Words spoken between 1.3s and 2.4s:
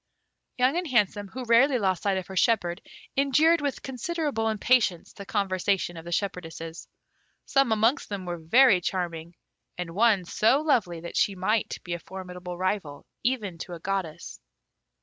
rarely lost sight of her